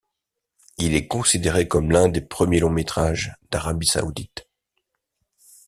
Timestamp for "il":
0.79-0.95